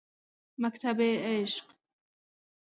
مکتبِ 0.57 0.99
عشق 1.25 1.65